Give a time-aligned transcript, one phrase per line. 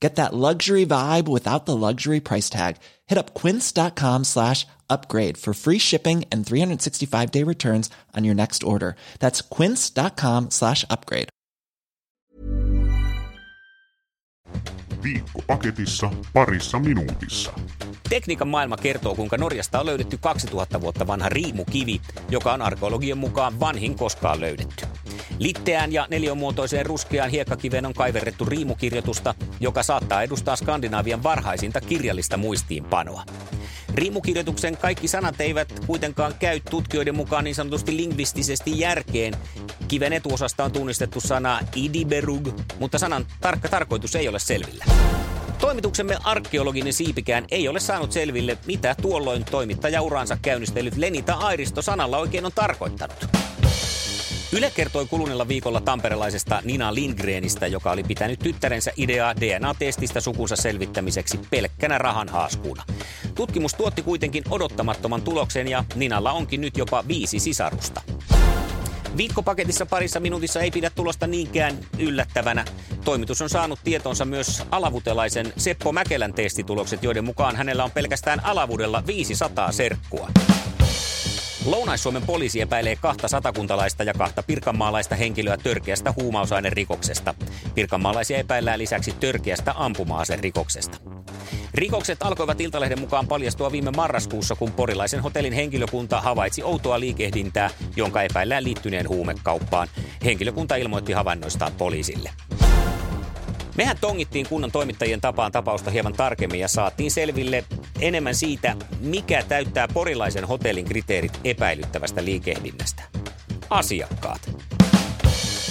[0.00, 2.76] Get that luxury vibe without the luxury price tag.
[3.06, 8.64] Hit up quince.com slash upgrade for free shipping and 365 day returns on your next
[8.64, 8.96] order.
[9.20, 11.28] That's quince.com slash upgrade.
[15.02, 17.52] Viikko paketissa parissa minuutissa.
[18.08, 23.60] Tekniikan maailma kertoo, kuinka Norjasta on löydetty 2000 vuotta vanha riimukivi, joka on arkeologian mukaan
[23.60, 24.86] vanhin koskaan löydetty.
[25.40, 33.24] Litteään ja neliömuotoiseen ruskeaan hiekkakiveen on kaiverrettu riimukirjoitusta, joka saattaa edustaa Skandinavian varhaisinta kirjallista muistiinpanoa.
[33.94, 39.34] Riimukirjoituksen kaikki sanat eivät kuitenkaan käy tutkijoiden mukaan niin sanotusti lingvistisesti järkeen.
[39.88, 44.84] Kiven etuosasta on tunnistettu sana idiberug, mutta sanan tarkka tarkoitus ei ole selvillä.
[45.58, 52.46] Toimituksemme arkeologinen siipikään ei ole saanut selville, mitä tuolloin toimittajauraansa käynnistellyt Lenita Airisto sanalla oikein
[52.46, 53.49] on tarkoittanut.
[54.52, 61.40] Yle kertoi kuluneella viikolla tamperelaisesta Nina Lindgrenistä, joka oli pitänyt tyttärensä ideaa DNA-testistä sukunsa selvittämiseksi
[61.50, 62.84] pelkkänä rahan haaskuuna.
[63.34, 68.00] Tutkimus tuotti kuitenkin odottamattoman tuloksen ja Ninalla onkin nyt jopa viisi sisarusta.
[69.16, 72.64] Viikkopaketissa parissa minuutissa ei pidä tulosta niinkään yllättävänä.
[73.04, 79.02] Toimitus on saanut tietonsa myös alavutelaisen Seppo Mäkelän testitulokset, joiden mukaan hänellä on pelkästään alavudella
[79.06, 80.30] 500 serkkua.
[81.64, 87.34] Lounais-Suomen poliisi epäilee kahta satakuntalaista ja kahta pirkanmaalaista henkilöä törkeästä huumausainerikoksesta.
[87.74, 90.98] Pirkanmaalaisia epäillään lisäksi törkeästä ampuma-aserikoksesta.
[91.74, 98.22] Rikokset alkoivat Iltalehden mukaan paljastua viime marraskuussa, kun porilaisen hotellin henkilökunta havaitsi outoa liikehdintää, jonka
[98.22, 99.88] epäillään liittyneen huumekauppaan.
[100.24, 102.30] Henkilökunta ilmoitti havainnoistaan poliisille.
[103.76, 107.64] Mehän tongittiin kunnan toimittajien tapaan tapausta hieman tarkemmin ja saatiin selville
[108.00, 113.02] enemmän siitä, mikä täyttää porilaisen hotellin kriteerit epäilyttävästä liikehdinnästä.
[113.70, 114.50] Asiakkaat.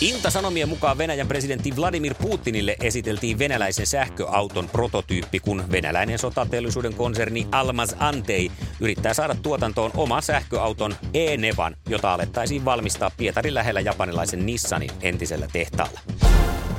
[0.00, 7.94] Ilta-Sanomien mukaan Venäjän presidentti Vladimir Putinille esiteltiin venäläisen sähköauton prototyyppi, kun venäläinen sotateollisuuden konserni Almaz
[7.98, 8.50] Antei
[8.80, 16.00] yrittää saada tuotantoon oman sähköauton E-Nevan, jota alettaisiin valmistaa Pietarin lähellä japanilaisen Nissanin entisellä tehtaalla.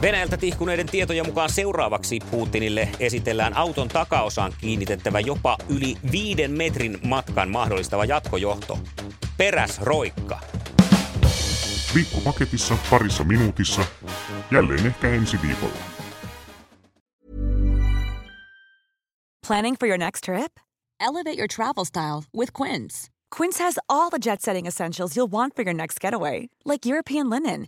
[0.03, 7.49] Venäjältä tihkuneiden tietojen mukaan seuraavaksi Putinille esitellään auton takaosaan kiinnitettävä jopa yli viiden metrin matkan
[7.49, 8.79] mahdollistava jatkojohto.
[9.37, 10.39] Peräs roikka.
[11.95, 13.81] Viikko paketissa parissa minuutissa.
[14.51, 15.75] Jälleen ehkä ensi viikolla.
[19.47, 20.51] Planning for your next trip?
[21.01, 23.09] Elevate your travel style with Quince.
[23.37, 27.29] Quince has all the jet setting essentials you'll want for your next getaway, like European
[27.29, 27.67] linen,